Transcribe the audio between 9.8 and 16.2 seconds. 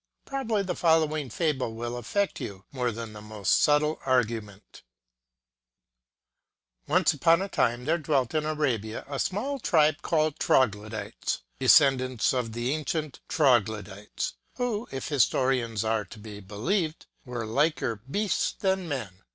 called Troglodites, descendants of the ancient Troglodites, who, if historians are to